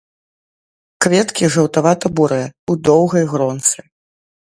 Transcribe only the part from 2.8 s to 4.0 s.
доўгай гронцы.